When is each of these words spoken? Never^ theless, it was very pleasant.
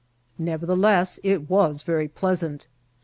Never^ 0.41 0.61
theless, 0.63 1.19
it 1.21 1.47
was 1.47 1.83
very 1.83 2.07
pleasant. 2.07 2.67